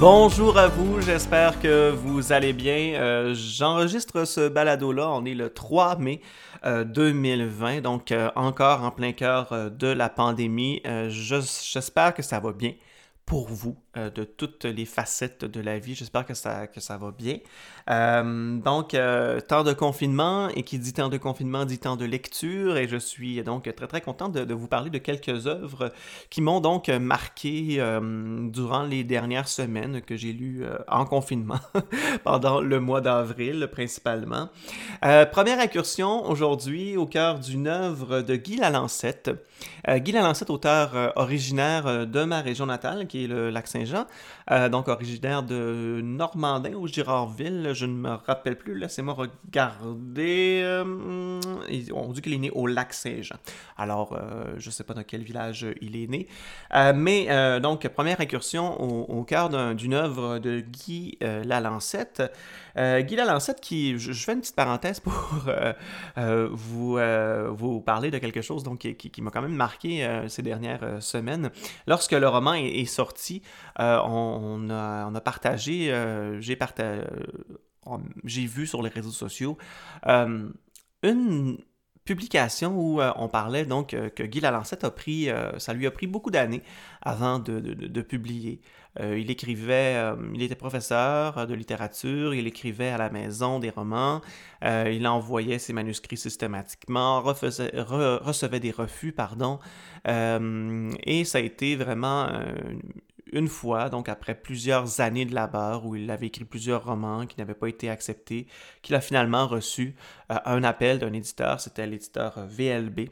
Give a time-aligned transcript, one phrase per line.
[0.00, 2.94] Bonjour à vous, j'espère que vous allez bien.
[2.94, 6.20] Euh, j'enregistre ce balado-là, on est le 3 mai
[6.64, 10.80] 2020, euh, donc euh, encore en plein cœur de la pandémie.
[11.08, 12.74] J'espère que ça va bien
[13.26, 13.76] pour vous
[14.14, 15.94] de toutes les facettes de la vie.
[15.94, 17.38] J'espère que ça, que ça va bien.
[17.90, 22.04] Euh, donc, euh, temps de confinement, et qui dit temps de confinement dit temps de
[22.04, 25.92] lecture, et je suis donc très très content de, vous parler de quelques œuvres
[26.30, 27.82] qui m'ont donc marqué
[28.52, 31.60] durant les dernières semaines que j'ai lues en confinement,
[32.24, 34.48] pendant le mois d'avril principalement.
[35.32, 39.30] première incursion aujourd'hui au cœur d'une œuvre de Guy Lalancette.
[39.88, 43.50] Guy Lalancette, auteur originaire de ma région natale, qui est le
[44.50, 50.60] Euh, donc originaire de Normandin ou Girardville, je ne me rappelle plus, laissez-moi regarder.
[50.64, 51.40] Euh,
[51.94, 53.36] on dit qu'il est né au Lac-Saint-Jean.
[53.76, 56.26] Alors, euh, je ne sais pas dans quel village il est né.
[56.94, 62.22] mais donc, première incursion au, cœur d'une œuvre de Guy Lalancette.
[62.76, 65.12] Guy Lalancette, qui, je, fais une petite parenthèse pour
[66.16, 66.98] vous,
[67.50, 71.50] vous parler de quelque chose donc, qui, m'a quand même marqué ces dernières semaines.
[71.86, 73.42] Lorsque le roman est sorti,
[73.80, 77.02] euh, on, a, partagé, euh, j'ai partagé,
[77.86, 79.56] euh, j'ai vu sur les réseaux sociaux
[81.02, 81.58] une
[82.04, 86.30] publication où on parlait donc que Guy Lalancette a pris, ça lui a pris beaucoup
[86.30, 86.62] d'années
[87.02, 88.60] avant de, publier.
[89.00, 89.96] Il écrivait,
[90.34, 94.20] il était professeur de littérature, il écrivait à la maison des romans,
[94.62, 99.58] il envoyait ses manuscrits systématiquement, recevait des refus, pardon,
[100.06, 102.28] et ça a été vraiment
[103.32, 107.38] une fois, donc après plusieurs années de labeur où il avait écrit plusieurs romans qui
[107.38, 108.46] n'avaient pas été acceptés,
[108.82, 109.94] qu'il a finalement reçu
[110.30, 113.08] euh, un appel d'un éditeur, c'était l'éditeur VLB,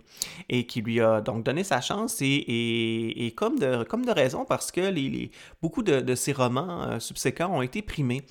[0.48, 4.70] et qui lui a donc donné sa chance, et, comme, de, comme de raison, parce
[4.72, 5.30] que les,
[5.62, 8.22] beaucoup de, ses romans euh, subséquents ont été primés.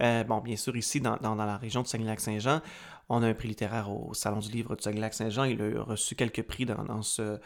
[0.00, 2.60] Euh, bon, bien sûr, ici, dans, dans, la région de Saguenay-Lac-Saint-Jean,
[3.08, 5.44] on a un prix littéraire au Salon du Livre de Saguenay-Lac-Saint-Jean.
[5.44, 7.38] Il a reçu quelques prix dans, ce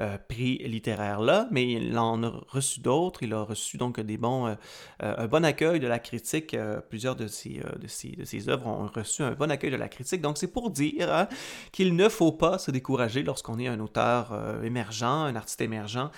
[0.00, 3.22] euh, prix littéraire-là, mais il en a reçu d'autres.
[3.22, 4.54] Il a reçu donc des bons, euh,
[4.98, 6.56] un bon accueil de la critique.
[6.88, 10.22] plusieurs de ses, de, de ses œuvres ont reçu un bon accueil de la critique.
[10.22, 11.28] Donc, c'est pour dire hein,
[11.70, 14.32] qu'il ne faut pas se décourager lorsqu'on est un auteur
[14.64, 16.10] émergent, un artiste émergent.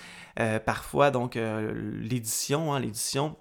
[0.64, 3.36] parfois, donc, l'édition, hein, l'édition,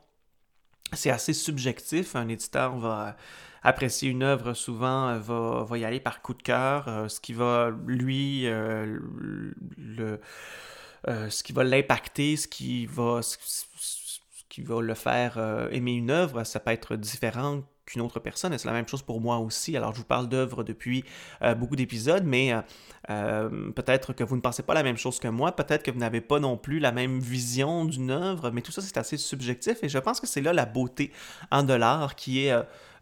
[0.94, 2.16] c'est assez subjectif.
[2.16, 3.16] Un éditeur va
[3.64, 7.20] apprécier une œuvre, souvent, euh, va, va y aller par coup de cœur, euh, ce
[7.20, 9.00] qui va, lui, euh,
[9.78, 10.20] le,
[11.06, 13.38] ce qui va l'impacter, ce qui va, ce,
[14.50, 15.38] qui va le faire
[15.72, 18.54] aimer une œuvre, ça peut être différent qu'une autre personne.
[18.54, 19.76] Et c'est la même chose pour moi aussi.
[19.78, 21.04] Alors, je vous parle d'œuvres depuis
[21.58, 22.54] beaucoup d'épisodes, mais
[23.08, 25.52] peut-être que vous ne pensez pas la même chose que moi.
[25.52, 28.82] Peut-être que vous n'avez pas non plus la même vision d'une œuvre, mais tout ça,
[28.82, 29.84] c'est assez subjectif.
[29.84, 31.12] Et je pense que c'est là la beauté
[31.52, 32.54] en de l'art qui est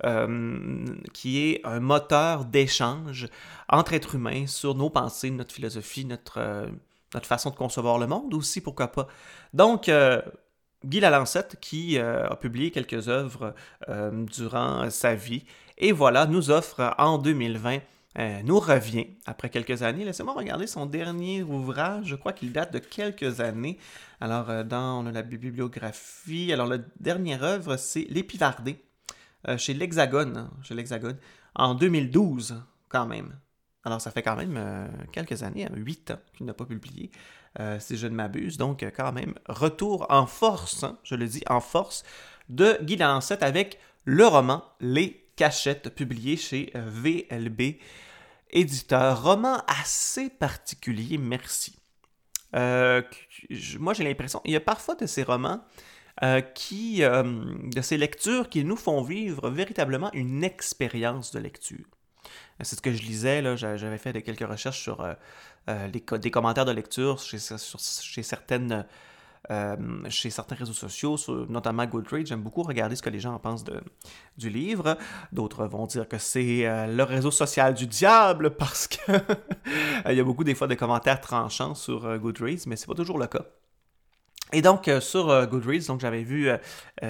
[0.06, 3.28] euh, qui est un moteur d'échange
[3.68, 6.68] entre êtres humains sur nos pensées, notre philosophie, notre, euh,
[7.14, 9.08] notre façon de concevoir le monde aussi, pourquoi pas.
[9.54, 10.22] Donc, euh,
[10.86, 13.54] Guy Lalancette, qui a publié quelques œuvres
[14.32, 15.44] durant sa vie,
[15.78, 17.80] et voilà, nous offre en 2020
[18.44, 20.04] nous revient après quelques années.
[20.04, 22.08] Laissez-moi regarder son dernier ouvrage.
[22.08, 23.78] Je crois qu'il date de quelques années.
[24.20, 26.52] Alors, dans la bibliographie.
[26.52, 28.84] Alors, la dernière œuvre, c'est L'Épivardé
[29.48, 31.18] euh, chez l'Hexagone, chez l'Hexagone,
[31.56, 33.40] en 2012 quand même.
[33.86, 37.10] Alors ça fait quand même euh, quelques années, 8 hein, ans qu'il n'a pas publié,
[37.60, 38.58] euh, si je ne m'abuse.
[38.58, 42.04] Donc quand même, retour en force, hein, je le dis en force,
[42.50, 47.80] de Guy Lancette avec le roman Les Cachettes, publié chez VLB
[48.52, 49.24] Éditeur.
[49.24, 51.78] Roman assez particulier, merci.
[52.54, 55.62] moi j'ai l'impression, il y a parfois de ces romans
[56.22, 56.42] euh,
[57.02, 61.86] euh, de ces lectures qui nous font vivre véritablement une expérience de lecture.
[62.62, 65.16] C'est ce que je lisais, j'avais fait quelques recherches sur
[65.69, 68.75] euh, des commentaires de lecture chez, certains
[70.56, 71.16] réseaux sociaux,
[71.48, 72.25] notamment Goodreads.
[72.25, 73.63] J'aime beaucoup regarder ce que les gens en pensent
[74.38, 74.98] du livre.
[75.31, 79.13] D'autres vont dire que c'est le réseau social du diable parce qu'il
[80.13, 83.27] y a beaucoup des fois de commentaires tranchants sur Goodreads, mais c'est pas toujours le
[83.27, 83.45] cas.
[84.51, 86.57] Et donc, euh, sur euh, Goodreads, donc j'avais vu euh,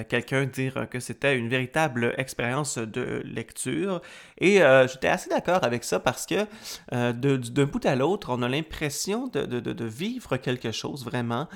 [0.08, 4.02] quelqu'un dire que c'était une véritable expérience de lecture.
[4.38, 6.46] Et j'étais assez d'accord avec ça parce que
[6.90, 11.48] d'un bout à l'autre, on a l'impression de, de, vivre quelque chose vraiment,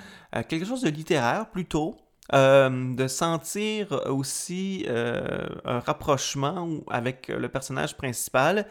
[0.49, 1.97] quelque chose de littéraire plutôt.
[2.33, 8.67] De sentir aussi un rapprochement avec le personnage principal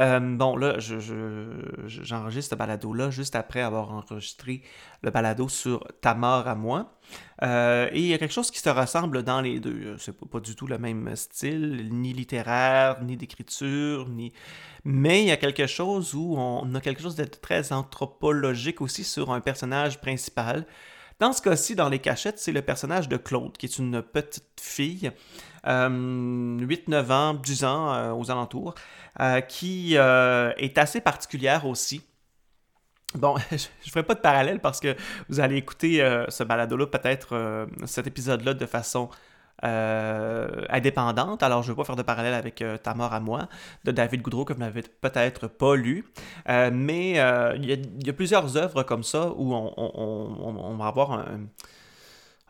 [0.00, 4.62] Euh, bon, là, j'enregistre ce balado-là juste après avoir enregistré
[5.02, 6.98] le balado sur Ta mort à moi.
[7.42, 9.96] Euh, et il y a quelque chose qui se ressemble dans les deux.
[9.98, 14.32] C'est pas, pas du tout le même style, ni littéraire, ni d'écriture, ni...
[14.84, 19.02] Mais il y a quelque chose où on a quelque chose de très anthropologique aussi
[19.04, 20.66] sur un personnage principal.
[21.24, 24.60] Dans ce cas-ci, dans les cachettes, c'est le personnage de Claude, qui est une petite
[24.60, 25.10] fille,
[25.64, 28.74] 8-9 euh, ans, 10 ans euh, aux alentours,
[29.20, 32.02] euh, qui est assez particulière aussi.
[33.14, 34.94] Bon, je ne ferai pas de parallèle parce que
[35.30, 39.08] vous allez écouter ce balado-là, peut-être cet épisode-là de façon
[39.62, 41.42] euh, indépendante.
[41.42, 43.48] Alors, je ne vais pas faire de parallèle avec euh, Ta mort à moi
[43.84, 46.04] de David Goudreau que vous n'avez peut-être pas lu.
[46.48, 47.12] Euh, mais
[47.56, 51.46] il y, a plusieurs œuvres comme ça où on, va avoir un,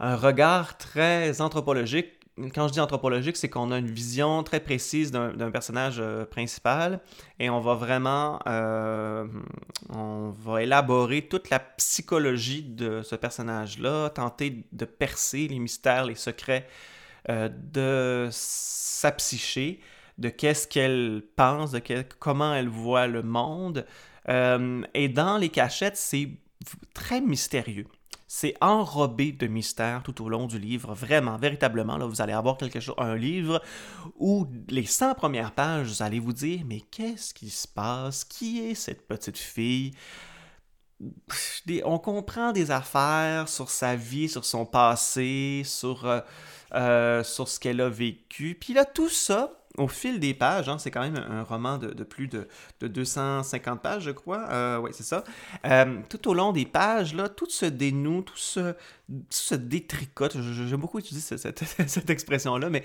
[0.00, 2.08] un, regard très anthropologique.
[2.52, 6.02] Quand je dis anthropologique, c'est qu'on a une vision très précise d'un personnage
[6.32, 6.98] principal
[7.38, 14.84] et on va vraiment on va élaborer toute la psychologie de ce personnage-là, tenter de
[14.84, 16.66] percer les mystères, les secrets
[17.30, 19.80] euh, de sa psyché,
[20.18, 21.80] de qu'est-ce qu'elle pense, de
[22.18, 23.86] comment elle voit le monde.
[24.28, 26.30] Euh, et dans les cachettes, c'est
[26.94, 27.86] très mystérieux.
[28.26, 31.96] C'est enrobé de mystère tout au long du livre, vraiment, véritablement.
[31.96, 33.62] Là, vous allez avoir quelque chose, un livre
[34.16, 38.24] où les 100 premières pages, vous allez vous dire, mais qu'est-ce qui se passe?
[38.24, 39.92] Qui est cette petite fille?
[41.84, 46.20] on comprend des affaires sur sa vie, sur son passé, sur euh,
[46.74, 48.56] euh, sur ce qu'elle a vécu.
[48.60, 52.04] Puis là, tout ça, au fil des pages, hein, c'est quand même un roman de,
[52.04, 52.48] plus de,
[52.80, 54.48] 250 pages, je crois.
[54.50, 55.22] Euh, oui, c'est ça.
[55.66, 60.36] Euh, tout au long des pages, là, tout se dénoue, tout se, détricote.
[60.40, 62.82] J'aime beaucoup utiliser cette, expression-là, mais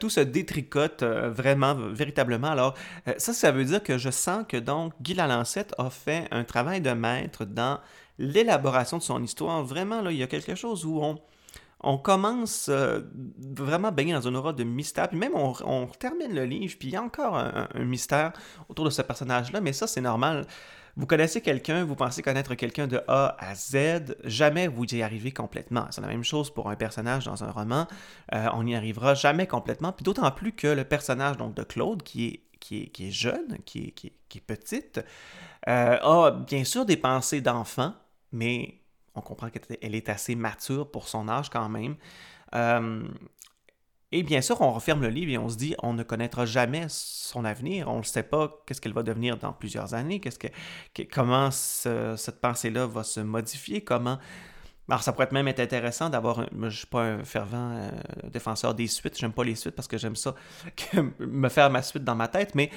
[0.00, 2.48] tout se détricote vraiment, véritablement.
[2.48, 2.74] Alors,
[3.18, 6.80] ça, ça veut dire que je sens que donc Guy Lalancette a fait un travail
[6.80, 7.78] de maître dans
[8.18, 9.62] l'élaboration de son histoire.
[9.62, 11.18] Vraiment, là, il y a quelque chose où on
[11.82, 13.00] on commence euh,
[13.56, 15.08] vraiment à baigner dans une aura de mystère.
[15.08, 18.32] Puis même, on, termine le livre, puis il y a encore un, mystère
[18.68, 20.46] autour de ce personnage-là, mais ça, c'est normal.
[20.96, 25.32] Vous connaissez quelqu'un, vous pensez connaître quelqu'un de A à Z, jamais vous y arrivez
[25.32, 25.86] complètement.
[25.90, 27.86] C'est la même chose pour un personnage dans un roman.
[28.34, 32.02] Euh, on n'y arrivera jamais complètement, puis d'autant plus que le personnage donc, de Claude,
[32.02, 35.04] qui est, qui est, jeune, qui est, qui petite,
[35.68, 37.94] euh, a bien sûr des pensées d'enfant,
[38.30, 38.81] mais
[39.14, 41.96] on comprend qu'elle est assez mature pour son âge quand même.
[42.54, 43.06] Euh,
[44.14, 46.84] et bien sûr, on referme le livre et on se dit, on ne connaîtra jamais
[46.88, 47.88] son avenir.
[47.88, 50.48] On ne sait pas qu'est-ce qu'elle va devenir dans plusieurs années, qu'est-ce que,
[51.10, 54.18] comment cette pensée-là va se modifier, comment...
[54.88, 56.44] Alors, ça pourrait même être intéressant d'avoir...
[56.50, 57.90] Je ne suis pas un fervent euh,
[58.28, 59.18] défenseur des suites.
[59.18, 60.34] J'aime pas les suites parce que j'aime ça,
[61.18, 62.54] me faire ma suite dans ma tête.
[62.54, 62.70] Mais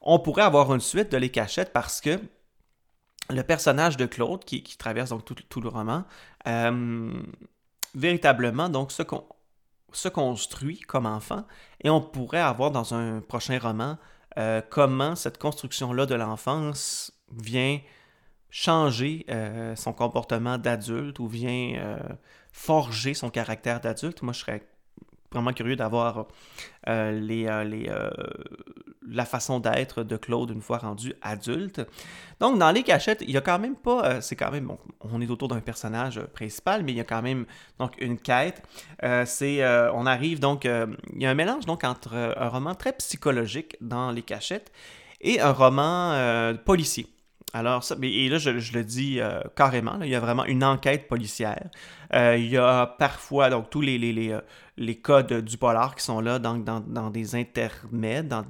[0.00, 2.18] on pourrait avoir une suite de Les Cachettes parce que
[3.30, 6.04] le personnage de Claude, qui, traverse donc tout, le roman,
[6.46, 7.12] euh,
[7.94, 11.44] véritablement donc se, construit comme enfant,
[11.82, 13.98] et on pourrait avoir dans un prochain roman
[14.38, 17.80] euh, comment cette construction-là de l'enfance vient
[18.50, 21.98] changer euh, son comportement d'adulte ou vient
[22.52, 24.22] forger son caractère d'adulte.
[24.22, 24.66] Moi, je serais
[25.30, 26.28] vraiment curieux d'avoir
[26.86, 27.46] les,
[29.10, 31.80] la façon d'être de Claude une fois rendu adulte.
[32.40, 34.04] Donc, dans les cachettes, il y a quand même pas.
[34.04, 34.66] Euh, c'est quand même.
[34.66, 37.46] Bon, on est autour d'un personnage principal, mais il y a quand même
[37.78, 38.62] donc une quête.
[39.02, 39.62] Euh, c'est.
[39.62, 40.64] Euh, on arrive donc.
[40.64, 44.72] il y a un mélange donc entre un roman très psychologique dans les cachettes
[45.20, 47.06] et un roman policier.
[47.54, 49.20] Alors, ça, et là, je, le dis
[49.56, 51.68] carrément, il y a vraiment une enquête policière.
[52.12, 53.98] il y a parfois donc tous les,
[54.78, 58.42] les codes du polar qui sont là dans, des intermèdes, dans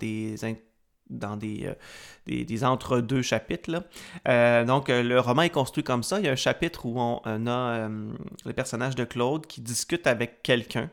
[1.36, 3.82] des, euh, entre-deux chapitres.
[4.28, 6.20] Euh, donc, euh, le roman est construit comme ça.
[6.20, 10.42] Il y a un chapitre où on, a le personnage de Claude qui discute avec
[10.42, 10.90] quelqu'un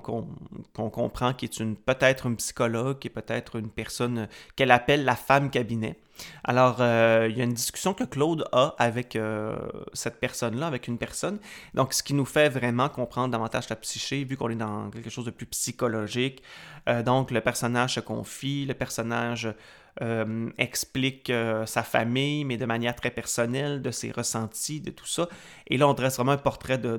[0.00, 5.04] qu'on comprend qui est une peut-être une psychologue, qui est peut-être une personne qu'elle appelle
[5.04, 5.98] la femme cabinet.
[6.44, 9.18] Alors, il y a une discussion que Claude a avec
[9.92, 11.38] cette personne-là, avec une personne.
[11.74, 15.10] Donc, ce qui nous fait vraiment comprendre davantage la psyché, vu qu'on est dans quelque
[15.10, 16.42] chose de plus psychologique.
[17.04, 19.52] donc, le personnage se confie, le personnage
[20.00, 25.06] euh, explique euh, sa famille, mais de manière très personnelle, de ses ressentis, de tout
[25.06, 25.28] ça.
[25.66, 26.98] Et là, on dresse vraiment un portrait de,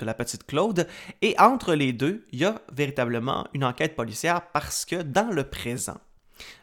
[0.00, 0.88] la petite Claude.
[1.20, 5.44] Et entre les deux, il y a véritablement une enquête policière parce que dans le
[5.44, 5.98] présent,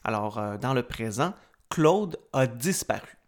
[0.03, 1.34] alors euh, dans le présent,
[1.70, 3.18] Claude a disparu.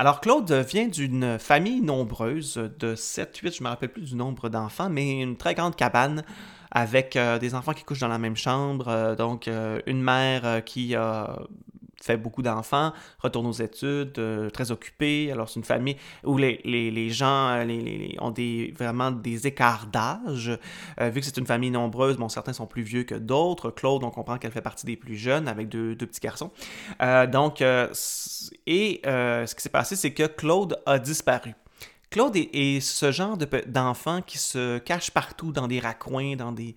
[0.00, 4.88] Alors, Claude vient d'une famille nombreuse de 7-8, je me rappelle plus du nombre d'enfants,
[4.88, 6.24] mais une très grande cabane
[6.70, 9.46] avec des enfants qui couchent dans la même chambre, donc
[9.84, 11.40] une mère qui a
[12.02, 15.30] fait beaucoup d'enfants, retourne aux études, euh, très occupé.
[15.30, 19.46] Alors, c'est une famille où les, les, les gens euh, les, ont des, vraiment des
[19.46, 20.50] écarts d'âge.
[21.00, 23.70] Euh, vu que c'est une famille nombreuse, bon, certains sont plus vieux que d'autres.
[23.70, 26.50] Claude, on comprend qu'elle fait partie des plus jeunes avec deux, deux petits garçons.
[27.28, 31.54] donc, et ce qui s'est passé, c'est que Claude a disparu.
[32.10, 36.74] Claude est, ce genre d'enfant qui se cache partout, dans des raccoins, dans des...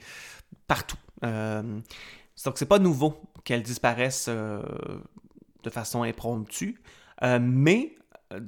[0.68, 0.98] partout.
[1.22, 4.30] donc, c'est pas nouveau qu'elle disparaisse
[5.64, 6.76] de façon impromptue.
[7.24, 7.96] Euh, mais
[8.34, 8.40] euh,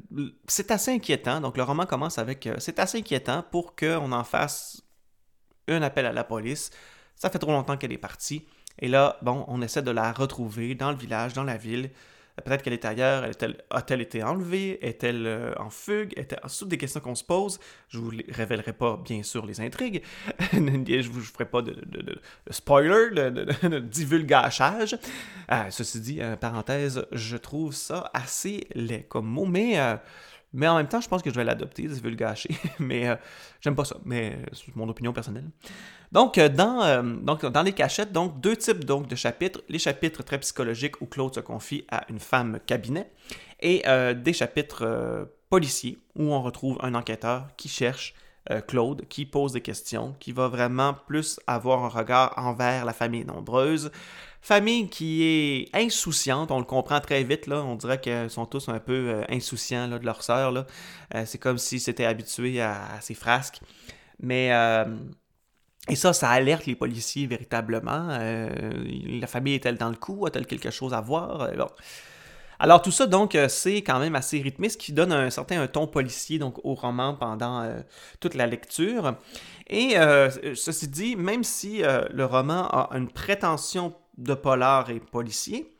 [0.48, 1.42] c'est assez inquiétant.
[1.42, 4.82] Donc le roman commence avec euh, c'est assez inquiétant pour qu'on en fasse
[5.68, 6.72] un appel à la police.
[7.16, 8.46] Ça fait trop longtemps qu'elle est partie.
[8.80, 11.92] Et là, bon, on essaie de la retrouver dans le village, dans la ville.
[12.44, 13.30] Peut-être qu'elle est ailleurs.
[13.70, 14.86] A-t-elle été enlevée?
[14.86, 16.14] Est-elle euh, en fugue?
[16.18, 17.60] Est toutes des questions qu'on se pose?
[17.88, 20.04] Je vous révélerai pas, bien sûr, les intrigues.
[20.52, 24.98] je vous ferai pas de, de, spoiler, de, divulgachage.
[25.52, 29.78] Euh, ceci dit, euh, parenthèse, je trouve ça assez laid comme mot, mais...
[30.56, 32.50] mais en même temps, je pense que je vais l'adopter, divulgacher.
[32.80, 33.18] mais
[33.62, 33.98] j'aime pas ça.
[34.06, 35.50] Mais c'est mon opinion personnelle.
[36.12, 39.62] Donc, euh, dans, euh, donc, dans les cachettes, donc, deux types donc, de chapitres.
[39.68, 43.12] Les chapitres très psychologiques où Claude se confie à une femme cabinet
[43.60, 48.14] et euh, des chapitres policiers où on retrouve un enquêteur qui cherche
[48.68, 53.26] Claude, qui pose des questions, qui va vraiment plus avoir un regard envers la famille
[53.26, 53.92] nombreuse.
[54.46, 57.64] Famille qui est insouciante, on le comprend très vite, là.
[57.64, 60.68] on dirait qu'ils sont tous un peu insouciants là, de leur sœur.
[61.26, 63.60] c'est comme s'ils s'étaient habitués à, ces frasques.
[64.20, 64.52] Mais
[65.88, 68.08] et ça, ça alerte les policiers véritablement.
[68.10, 68.50] Euh,
[69.20, 70.26] la famille est-elle dans le coup?
[70.26, 71.42] A-t-elle quelque chose à voir?
[71.42, 71.66] Euh,
[72.58, 75.68] Alors tout ça, donc, euh, c'est quand même assez rythmé, ce qui donne un certain
[75.68, 77.70] ton policier donc, au roman pendant
[78.20, 79.16] toute la lecture.
[79.68, 79.96] Et
[80.56, 85.74] ceci dit, même si le roman a une prétention de polar et policier,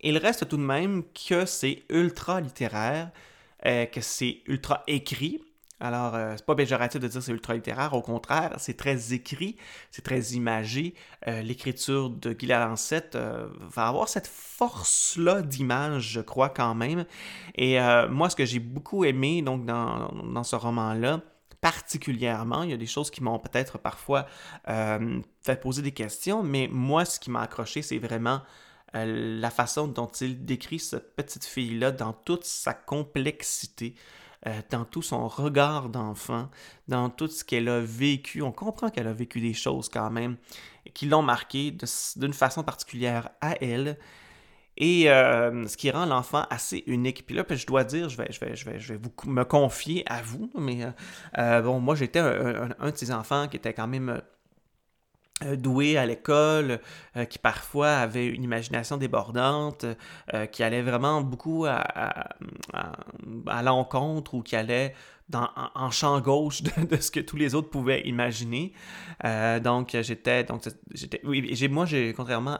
[0.00, 3.10] il reste tout de même que c'est ultra littéraire,
[3.62, 5.42] que c'est ultra écrit,
[5.80, 9.56] alors, euh, c'est pas péjoratif de dire c'est ultra littéraire, au contraire, c'est très écrit,
[9.90, 10.94] c'est très imagé.
[11.26, 17.06] Euh, l'écriture de Guy Lancette euh, va avoir cette force-là d'image, je crois, quand même.
[17.54, 17.78] Et
[18.10, 21.22] moi, ce que j'ai beaucoup aimé donc, dans, dans ce roman-là,
[21.60, 24.26] particulièrement, il y a des choses qui m'ont peut-être parfois
[24.66, 28.40] fait poser des questions, mais moi, ce qui m'a accroché, c'est vraiment
[28.94, 33.94] la façon dont il décrit cette petite fille-là dans toute sa complexité.
[34.46, 36.48] Euh, dans tout son regard d'enfant,
[36.88, 38.40] dans tout ce qu'elle a vécu.
[38.40, 40.38] On comprend qu'elle a vécu des choses quand même
[40.94, 41.76] qui l'ont marqué
[42.16, 43.98] d'une façon particulière à elle.
[44.76, 47.26] Et euh, ce qui rend l'enfant assez unique.
[47.26, 49.44] Puis là, je dois dire, je vais, je vais, je vais, je vais vous, me
[49.44, 50.86] confier à vous, mais
[51.38, 54.22] euh, bon, moi j'étais un, de ces enfants qui était quand même
[55.42, 56.80] euh, doué à l'école,
[57.16, 59.86] euh, qui parfois avait une imagination débordante,
[60.34, 62.28] euh, qui allait vraiment beaucoup à,
[63.62, 64.94] l'encontre ou qui allait
[65.34, 68.72] en, champ gauche de, ce que tous les autres pouvaient imaginer.
[69.62, 72.58] donc j'étais donc j'étais oui moi j'ai contrairement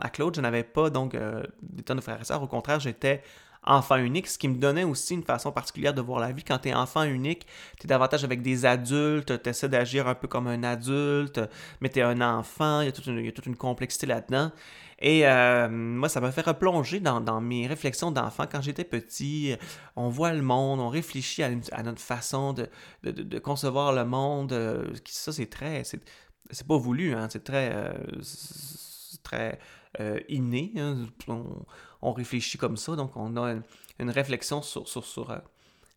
[0.00, 1.16] à, Claude je n'avais pas donc
[1.62, 3.22] des tonnes de frères et sœurs au contraire j'étais
[3.68, 6.42] enfant unique, ce qui me donnait aussi une façon particulière de voir la vie.
[6.42, 7.46] Quand tu es enfant unique,
[7.78, 11.40] tu es davantage avec des adultes, tu essaies d'agir un peu comme un adulte,
[11.80, 14.50] mais tu es un enfant, il y, a toute une, toute une complexité là-dedans.
[15.00, 18.44] Et euh, moi, ça m'a fait replonger dans, mes réflexions d'enfant.
[18.50, 19.54] Quand j'étais petit,
[19.94, 22.68] on voit le monde, on réfléchit à, notre façon de,
[23.04, 24.52] de, concevoir le monde.
[24.52, 25.84] Euh, ça, c'est très...
[25.84, 27.70] C'est pas voulu, hein, c'est très...
[27.72, 27.92] Euh,
[29.22, 29.58] très
[30.28, 30.72] inné.
[30.76, 31.06] Hein
[32.02, 33.56] on réfléchit comme ça, donc on a
[33.98, 35.38] une, réflexion sur, sur, sur, euh,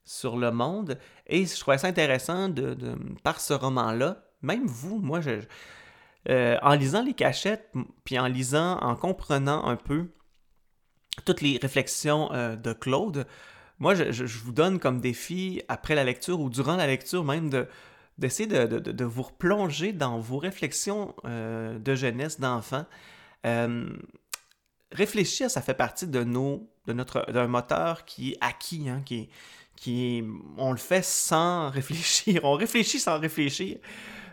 [0.04, 0.98] sur, le monde.
[1.28, 2.76] Et je trouvais ça intéressant de,
[3.24, 5.42] par ce roman-là, même vous, moi, je,
[6.30, 7.72] euh, en lisant les cachettes,
[8.04, 10.12] puis en lisant, en comprenant un peu
[11.26, 13.28] toutes les réflexions euh, de Claude,
[13.80, 17.68] moi, je, vous donne comme défi, après la lecture ou durant la lecture même, de
[18.20, 22.86] d'essayer de, vous replonger dans vos réflexions de jeunesse, d'enfant
[24.92, 29.30] réfléchir, ça fait partie de nos, de notre, d'un moteur qui est acquis, hein, qui,
[29.76, 30.24] qui
[30.58, 32.42] on le fait sans réfléchir.
[32.44, 33.78] On réfléchit sans réfléchir.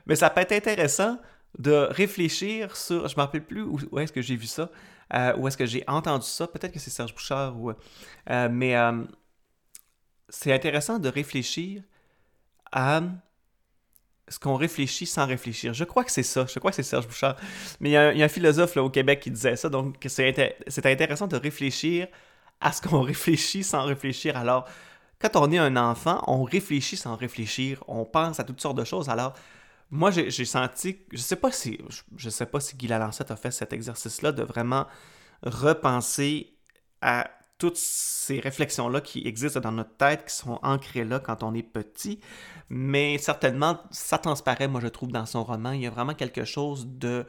[0.06, 1.18] Mais ça peut être intéressant
[1.58, 4.70] de réfléchir sur, je ne me rappelle plus où, est-ce que j'ai vu ça,
[5.14, 6.46] euh, où est-ce que j'ai entendu ça.
[6.46, 9.02] Peut-être que c'est Serge Bouchard ou, euh, mais euh,
[10.28, 11.82] c'est intéressant de réfléchir
[12.70, 13.00] à
[14.28, 15.72] ce qu'on réfléchit sans réfléchir.
[15.72, 16.44] Je crois que c'est ça.
[16.46, 17.36] Je crois que c'est Serge Bouchard.
[17.80, 19.70] Mais il y, a, un philosophe là, au Québec qui disait ça.
[19.70, 22.08] Donc, c'est intéressant de réfléchir
[22.60, 24.36] à ce qu'on réfléchit sans réfléchir.
[24.36, 24.68] Alors,
[25.18, 27.82] quand on est un enfant, on réfléchit sans réfléchir.
[27.88, 29.08] On pense à toutes sortes de choses.
[29.08, 29.34] Alors,
[29.90, 31.78] moi, j'ai senti, je sais pas si,
[32.16, 34.86] je sais pas si Guy Lalancette a fait cet exercice-là de vraiment
[35.42, 36.58] repenser
[37.00, 41.54] à toutes ces réflexions-là qui existent dans notre tête, qui sont ancrées là quand on
[41.54, 42.20] est petit.
[42.68, 45.72] Mais certainement, ça transparaît, moi, je trouve, dans son roman.
[45.72, 47.26] Il y a vraiment quelque chose de,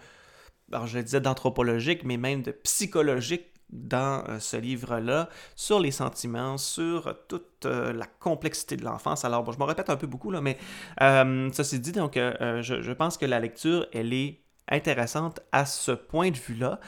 [0.72, 6.58] alors je disais d'anthropologique, mais même de psychologique dans euh, ce livre-là sur les sentiments,
[6.58, 9.26] sur toute euh, la complexité de l'enfance.
[9.26, 10.58] Alors, bon, je me répète un peu beaucoup, là, mais
[11.02, 15.92] euh, ceci dit, donc, je, je, pense que la lecture, elle est intéressante à ce
[15.92, 16.80] point de vue-là.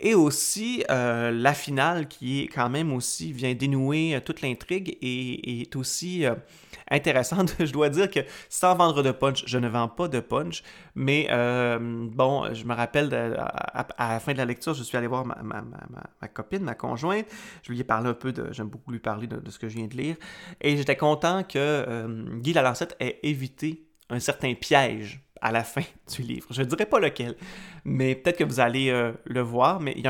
[0.00, 4.96] Et aussi euh, la finale qui est quand même aussi vient dénouer euh, toute l'intrigue
[5.02, 6.36] et, est aussi euh,
[6.88, 7.56] intéressante.
[7.58, 10.62] je dois dire que sans vendre de punch, je ne vends pas de punch,
[10.94, 11.26] mais
[12.12, 16.28] bon, je me rappelle à, la fin de la lecture, je suis allé voir ma,
[16.28, 17.26] copine, ma conjointe.
[17.62, 19.68] Je lui ai parlé un peu de, j'aime beaucoup lui parler de, de, ce que
[19.68, 20.16] je viens de lire,
[20.60, 25.82] et j'étais content que Guy Lalancette ait évité un certain piège à la fin
[26.16, 26.46] du livre.
[26.50, 27.36] Je ne dirais pas lequel,
[27.84, 30.04] mais peut-être que vous allez euh, le voir, mais il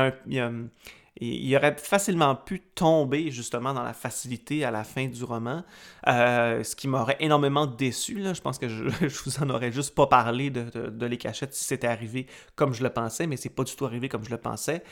[1.21, 5.63] y, aurait facilement pu tomber justement dans la facilité à la fin du roman,
[6.07, 8.23] euh, ce qui m'aurait énormément déçu.
[8.23, 11.53] Je pense que je, je, vous en aurais juste pas parlé de, de, Les Cachettes
[11.53, 14.31] si c'était arrivé comme je le pensais, mais c'est pas du tout arrivé comme je
[14.31, 14.83] le pensais.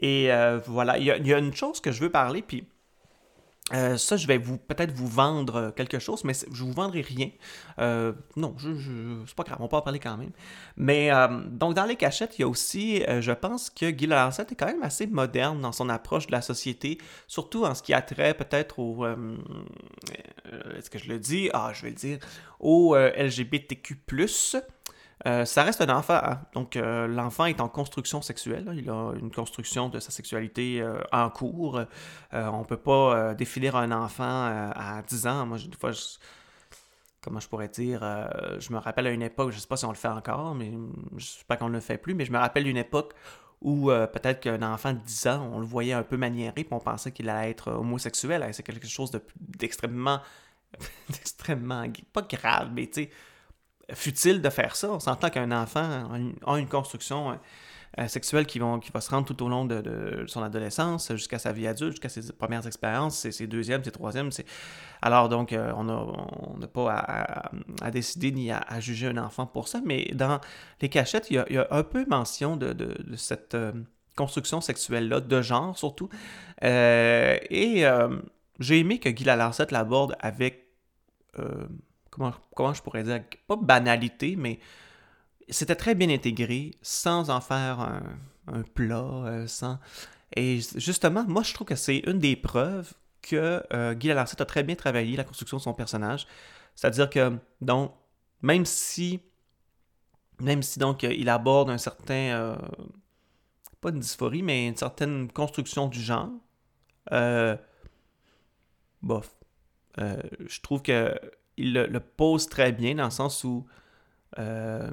[0.00, 2.42] Et euh, voilà, il y, a, il y, a, une chose que je veux parler,
[2.42, 2.64] puis
[3.74, 7.30] euh, ça, je vais vous peut-être vous vendre quelque chose, mais je vous vendrai rien.
[7.78, 8.70] Euh, non, je,
[9.26, 10.30] c'est pas grave, on peut en parler quand même.
[10.76, 14.52] Mais euh, donc dans les cachettes, il y a aussi, je pense que Guy Lancette
[14.52, 17.92] est quand même assez moderne dans son approche de la société, surtout en ce qui
[17.92, 19.06] a trait peut-être au,
[20.76, 21.50] est-ce que je le dis?
[21.52, 22.18] Ah, je vais le dire,
[22.60, 23.96] au LGBTQ+.
[25.26, 26.20] Euh, ça reste un enfant.
[26.22, 26.40] Hein.
[26.52, 28.70] Donc, euh, l'enfant est en construction sexuelle.
[28.74, 31.80] Il a une construction de sa sexualité euh, en cours.
[32.32, 34.24] on ne peut pas définir un enfant
[34.74, 35.46] à 10 ans.
[35.46, 35.90] Moi, des fois,
[37.22, 38.00] comment je pourrais dire
[38.58, 40.54] Je me rappelle à une époque, je ne sais pas si on le fait encore,
[40.54, 40.76] mais je
[41.16, 43.14] ne sais pas qu'on ne le fait plus, mais je me rappelle d'une époque
[43.60, 46.78] où peut-être qu'un enfant de 10 ans, on le voyait un peu maniéré, puis on
[46.78, 48.46] pensait qu'il allait être homosexuel.
[48.52, 49.10] C'est quelque chose
[49.40, 50.20] d'extrêmement.
[51.08, 51.84] d'extrêmement.
[52.12, 53.10] pas grave, mais tu sais
[53.94, 54.90] futile de faire ça.
[54.90, 56.08] On s'entend qu'un enfant
[56.46, 57.38] a une, construction
[57.98, 61.66] euh, sexuelle qui, va se rendre tout au long de, son adolescence, jusqu'à sa vie
[61.66, 64.30] adulte, jusqu'à ses premières expériences, ses, deuxièmes, ses troisièmes.
[65.00, 69.80] Alors donc, euh, on n'a pas à, décider ni à, juger un enfant pour ça,
[69.84, 70.40] mais dans
[70.80, 72.76] les cachettes, il y a, un peu mention de,
[73.16, 73.72] cette euh,
[74.16, 76.08] construction sexuelle-là, de genre surtout.
[76.62, 77.84] et
[78.60, 80.66] j'ai aimé que Guy Lalancette l'aborde avec
[82.54, 84.58] comment, je pourrais dire, pas banalité, mais
[85.50, 89.78] c'était très bien intégré, sans en faire un, plat, euh, sans...
[90.36, 94.46] Et justement, moi, je trouve que c'est une des preuves que euh, Guy Lalancette a
[94.46, 96.26] très bien travaillé la construction de son personnage.
[96.74, 97.94] C'est-à-dire que, donc,
[98.42, 99.20] même si,
[100.40, 102.56] même si, donc, il aborde un certain, euh,
[103.80, 106.30] pas une dysphorie, mais une certaine construction du genre,
[109.02, 109.34] bof.
[109.96, 111.18] je trouve que
[111.58, 113.66] il le, pose très bien dans le sens où
[114.38, 114.90] euh,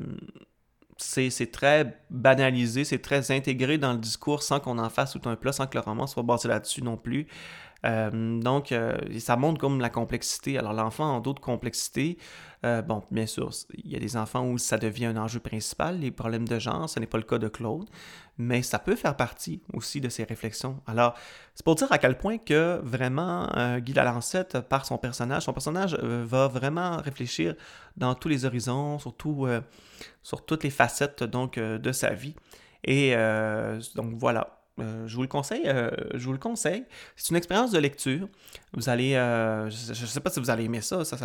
[0.98, 5.36] c'est très banalisé, c'est très intégré dans le discours sans qu'on en fasse tout un
[5.36, 7.28] plat, sans que le roman soit basé là-dessus non plus.
[7.86, 10.58] Euh, donc, euh, ça montre comme la complexité.
[10.58, 12.18] Alors, l'enfant a d'autres complexités.
[12.66, 16.00] Euh, bon, bien sûr, il y a des enfants où ça devient un enjeu principal,
[16.00, 16.90] les problèmes de genre.
[16.90, 17.88] Ce n'est pas le cas de Claude,
[18.38, 20.82] mais ça peut faire partie aussi de ses réflexions.
[20.88, 21.14] Alors,
[21.54, 25.96] c'est pour dire à quel point que vraiment Guy Lalancette, par son personnage, son personnage
[25.96, 27.56] va vraiment réfléchir
[27.98, 29.48] dans tous les horizons, surtout
[30.24, 32.36] sur toutes les facettes donc de sa vie.
[32.84, 33.16] Et
[33.96, 35.64] donc voilà, euh, je vous le conseille.
[35.66, 36.86] Euh, je vous le conseille.
[37.16, 38.28] C'est une expérience de lecture.
[38.74, 41.06] Vous allez, euh, je ne sais pas si vous allez aimer ça.
[41.06, 41.18] Ça,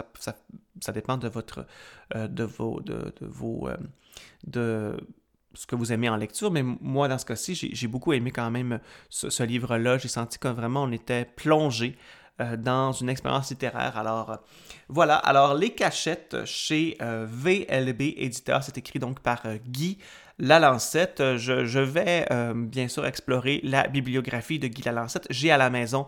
[0.80, 1.66] ça, dépend de votre,
[2.14, 3.68] de vos, de, vos,
[4.46, 4.96] de
[5.54, 6.50] ce que vous aimez en lecture.
[6.50, 9.98] Mais moi, dans ce cas-ci, j'ai beaucoup aimé quand même ce, livre-là.
[9.98, 11.96] J'ai senti que vraiment on était plongé
[12.58, 13.98] dans une expérience littéraire.
[13.98, 14.38] Alors
[14.88, 19.98] voilà, alors Les Cachettes chez VLB Éditeur, c'est écrit donc par Guy
[20.40, 21.20] la Lancette.
[21.20, 25.26] Euh, je, vais euh, bien sûr explorer la bibliographie de Guy Lalancette.
[25.30, 26.06] J'ai à la maison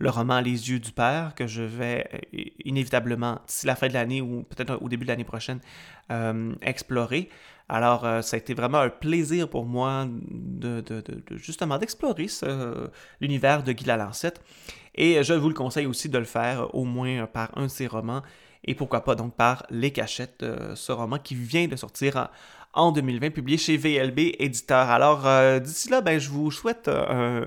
[0.00, 3.92] le roman Les yeux du père que je vais euh, inévitablement, d'ici la fin de
[3.92, 5.60] l'année ou peut-être au début de l'année prochaine,
[6.62, 7.28] explorer.
[7.68, 10.84] Alors, ça a été vraiment un plaisir pour moi de,
[11.30, 12.26] justement d'explorer
[13.22, 14.42] l'univers de Guy Lalancette.
[14.94, 17.86] Et je vous le conseille aussi de le faire au moins par un de ses
[17.86, 18.22] romans.
[18.64, 22.28] Et pourquoi pas donc par Les Cachettes, ce roman qui vient de sortir
[22.72, 24.90] en, 2020, publié chez VLB Éditeur.
[24.90, 25.28] Alors,
[25.60, 27.46] d'ici là, ben, je vous souhaite un,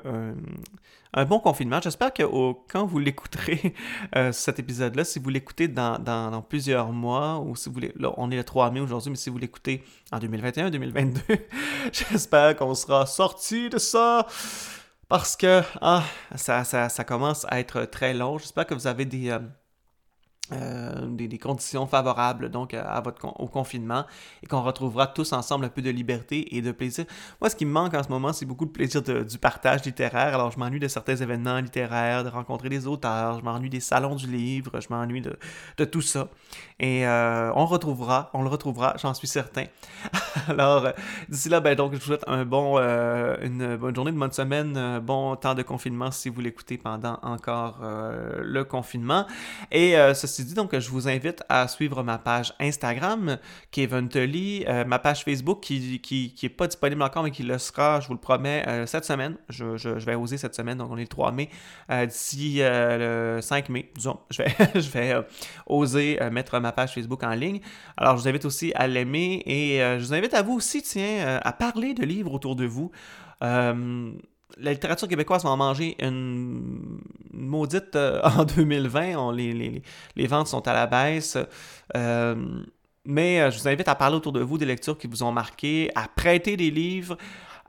[1.13, 1.79] un bon confinement.
[1.81, 2.23] J'espère que
[2.71, 3.73] quand vous l'écouterez,
[4.15, 8.35] euh, cet épisode-là, si vous l'écoutez dans, plusieurs mois, ou si vous là, on est
[8.35, 11.21] le 3 mai aujourd'hui, mais si vous l'écoutez en 2021, 2022,
[11.91, 14.27] j'espère qu'on sera sorti de ça.
[15.09, 16.03] Parce que ah,
[16.35, 18.37] ça, commence à être très long.
[18.37, 19.39] J'espère que vous avez des, euh,
[20.53, 24.05] euh, des, conditions favorables donc à votre au confinement
[24.41, 27.05] et qu'on retrouvera tous ensemble un peu de liberté et de plaisir.
[27.41, 30.33] Moi, ce qui me manque en ce moment, c'est beaucoup de plaisir du partage littéraire.
[30.33, 34.15] Alors, je m'ennuie de certains événements littéraires, de rencontrer des auteurs, je m'ennuie des salons
[34.15, 35.37] du livre, je m'ennuie de,
[35.77, 36.29] de, tout ça.
[36.79, 39.65] Et euh, on retrouvera, on le retrouvera, j'en suis certain.
[40.47, 40.91] Alors, euh,
[41.29, 45.35] d'ici là, ben, donc, je vous souhaite bon, une bonne journée, une bonne semaine, bon
[45.35, 49.25] temps de confinement si vous l'écoutez pendant encore le confinement.
[49.71, 53.37] Et ceci dit, donc je vous invite à suivre ma page Instagram,
[53.71, 57.43] Kevin Tully, euh, ma page Facebook qui, qui, qui est pas disponible encore, mais qui
[57.43, 59.35] le sera, je vous le promets, euh, cette semaine.
[59.49, 61.49] Je, je, vais oser cette semaine, donc on est le 3 mai.
[61.91, 65.15] Euh, d'ici le 5 mai, disons, je vais, je vais
[65.65, 67.59] oser mettre ma page Facebook en ligne.
[67.97, 71.39] Alors, je vous invite aussi à l'aimer et je vous invite à vous aussi, tiens,
[71.43, 72.91] à parler de livres autour de vous
[74.59, 76.99] la littérature québécoise va en manger une,
[77.33, 79.15] maudite euh, en 2020.
[79.17, 79.81] On, les,
[80.15, 81.37] les, ventes sont à la baisse.
[81.95, 82.35] Euh,
[83.05, 85.31] mais euh, je vous invite à parler autour de vous des lectures qui vous ont
[85.31, 87.17] marqué, à prêter des livres,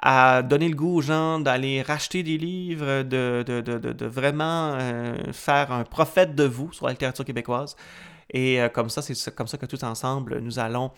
[0.01, 4.79] à donner le goût aux gens d'aller racheter des livres, de, de, de, de vraiment
[5.33, 7.77] faire un prophète de vous sur la littérature québécoise.
[8.33, 10.93] Et comme ça, c'est comme ça que tout ensemble, nous allons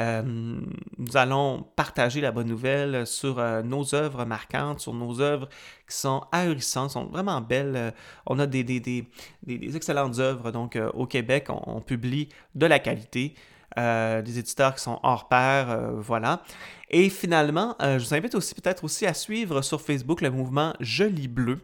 [0.00, 5.48] euh, nous allons partager la bonne nouvelle sur euh, nos œuvres marquantes, sur nos œuvres
[5.88, 7.76] qui sont ahurissantes, sont vraiment belles.
[7.76, 7.90] Euh,
[8.26, 9.06] on a des, des, des,
[9.42, 10.50] des, excellentes œuvres.
[10.50, 13.34] Donc, au Québec, on, publie de la qualité.
[13.76, 16.42] des éditeurs qui sont hors pair, voilà.
[16.90, 21.04] Et finalement, je vous invite aussi peut-être aussi à suivre sur Facebook le mouvement Je
[21.04, 21.60] lis bleu,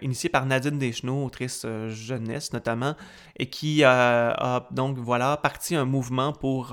[0.00, 2.94] initié par Nadine Deschenaux, autrice jeunesse notamment,
[3.38, 6.72] et qui a donc voilà parti un mouvement pour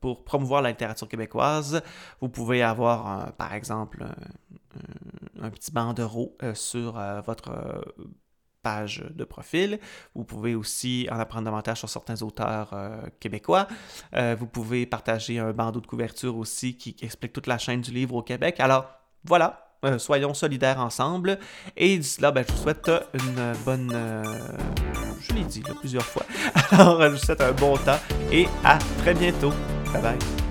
[0.00, 1.82] pour promouvoir la littérature québécoise.
[2.20, 4.06] Vous pouvez avoir, par exemple,
[5.40, 7.80] un, petit bandeau euh, sur euh, votre euh,
[8.62, 9.78] page de profil.
[10.14, 12.74] Vous pouvez aussi en apprendre davantage sur certains auteurs
[13.20, 13.68] québécois.
[14.12, 18.16] vous pouvez partager un bandeau de couverture aussi qui explique toute la chaîne du livre
[18.16, 18.58] au Québec.
[18.58, 18.90] Alors,
[19.24, 21.38] voilà, soyons solidaires ensemble.
[21.76, 23.96] Et d'ici là, ben, je vous souhaite une bonne...
[25.20, 26.26] je l'ai dit plusieurs fois.
[26.72, 28.00] Alors, je vous souhaite un bon temps
[28.32, 29.52] et à très bientôt.
[29.92, 30.47] 拜拜。